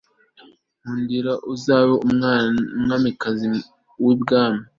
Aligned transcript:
nkundira 0.79 1.33
uzabe 1.53 1.93
umwami 2.75 3.09
kazi 3.21 3.47
wubwami 4.03 4.63